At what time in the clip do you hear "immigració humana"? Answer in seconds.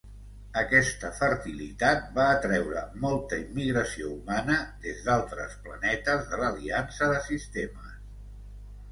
3.41-4.55